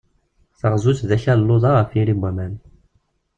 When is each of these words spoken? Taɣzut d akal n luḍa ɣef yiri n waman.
Taɣzut 0.59 0.99
d 1.09 1.11
akal 1.15 1.39
n 1.41 1.45
luḍa 1.47 1.71
ɣef 1.73 1.89
yiri 1.95 2.15
n 2.15 2.21
waman. 2.21 2.53